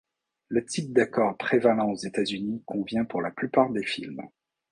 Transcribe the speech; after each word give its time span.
Le 0.47 0.65
type 0.65 0.93
d'accord 0.93 1.37
prévalant 1.37 1.91
aux 1.91 1.95
États-Unis 1.95 2.63
convient 2.65 3.05
pour 3.05 3.21
la 3.21 3.29
plupart 3.29 3.69
des 3.69 3.83
films. 3.85 4.23